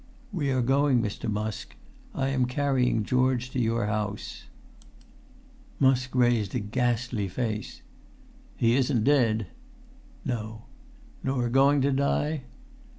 "We 0.31 0.49
are 0.49 0.63
going, 0.63 0.99
Mr. 0.99 1.29
Musk. 1.29 1.75
I 2.15 2.29
am 2.29 2.47
carrying 2.47 3.03
Georgie 3.03 3.51
to 3.51 3.59
your 3.59 3.85
house." 3.85 4.45
Musk 5.77 6.15
raised 6.15 6.55
a 6.55 6.59
ghastly 6.59 7.27
face. 7.27 7.83
"He 8.57 8.73
isn't 8.75 9.03
dead?" 9.03 9.45
"No." 10.25 10.63
"Nor 11.23 11.49
going 11.49 11.81
to 11.81 11.91
die?" 11.91 12.45